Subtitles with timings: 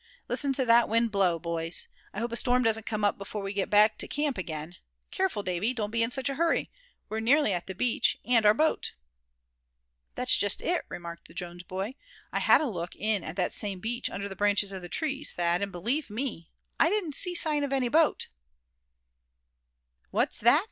[0.27, 1.87] Listen to that wind blow, boys?
[2.11, 4.77] I hope a storm doesn't come up before we get back to camp again.
[5.11, 6.71] Careful, Davy, don't be in such a hurry;
[7.07, 8.93] we're nearly at the beach, and our boat."
[10.15, 11.93] "That's just it," remarked the Jones boy;
[12.31, 15.33] "I had a look in at that same beach under the branches of the trees,
[15.33, 16.49] Thad; and believe me,
[16.79, 18.29] I didn't see a sign of any boat!"
[20.09, 20.59] "What's that?"